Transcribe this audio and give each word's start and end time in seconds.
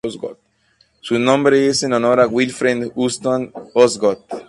Su 1.01 1.19
nombre 1.19 1.67
es 1.67 1.83
en 1.83 1.93
honor 1.93 2.21
a 2.21 2.25
Wilfred 2.27 2.91
Hudson 2.95 3.53
Osgood. 3.75 4.17